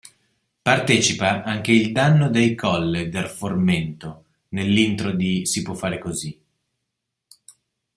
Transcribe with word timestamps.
Partecipa 0.63 1.43
anche 1.43 1.71
il 1.73 1.91
Danno 1.91 2.31
dei 2.31 2.55
Colle 2.55 3.07
der 3.09 3.29
Fomento 3.29 4.25
nell'intro 4.49 5.11
di 5.11 5.45
"Si 5.45 5.61
può 5.61 5.75
fare 5.75 5.99
così". 5.99 6.41